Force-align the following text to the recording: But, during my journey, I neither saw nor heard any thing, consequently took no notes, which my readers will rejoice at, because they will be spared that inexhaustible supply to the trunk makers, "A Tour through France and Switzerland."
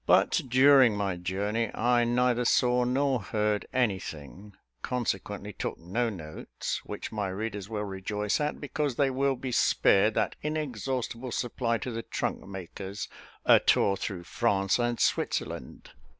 But, 0.07 0.41
during 0.47 0.97
my 0.97 1.15
journey, 1.15 1.69
I 1.75 2.05
neither 2.05 2.43
saw 2.43 2.85
nor 2.85 3.21
heard 3.21 3.67
any 3.71 3.99
thing, 3.99 4.55
consequently 4.81 5.53
took 5.53 5.77
no 5.77 6.09
notes, 6.09 6.83
which 6.83 7.11
my 7.11 7.27
readers 7.27 7.69
will 7.69 7.83
rejoice 7.83 8.41
at, 8.41 8.59
because 8.59 8.95
they 8.95 9.11
will 9.11 9.35
be 9.35 9.51
spared 9.51 10.15
that 10.15 10.35
inexhaustible 10.41 11.31
supply 11.31 11.77
to 11.77 11.91
the 11.91 12.01
trunk 12.01 12.47
makers, 12.47 13.09
"A 13.45 13.59
Tour 13.59 13.95
through 13.95 14.23
France 14.23 14.79
and 14.79 14.99
Switzerland." 14.99 15.91